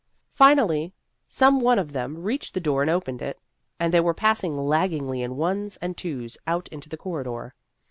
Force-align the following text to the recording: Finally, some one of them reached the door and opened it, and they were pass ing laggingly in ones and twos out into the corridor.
Finally, 0.33 0.95
some 1.27 1.59
one 1.59 1.77
of 1.77 1.91
them 1.93 2.17
reached 2.23 2.55
the 2.55 2.59
door 2.59 2.81
and 2.81 2.89
opened 2.89 3.21
it, 3.21 3.37
and 3.79 3.93
they 3.93 3.99
were 3.99 4.15
pass 4.15 4.43
ing 4.43 4.57
laggingly 4.57 5.21
in 5.21 5.37
ones 5.37 5.77
and 5.77 5.95
twos 5.95 6.39
out 6.47 6.67
into 6.69 6.89
the 6.89 6.97
corridor. 6.97 7.53